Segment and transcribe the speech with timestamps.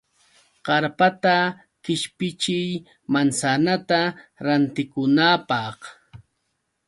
[0.65, 1.35] Karpata
[1.83, 2.69] qishpichiy
[3.13, 4.01] manzanata
[4.45, 5.79] rantikunaapaq.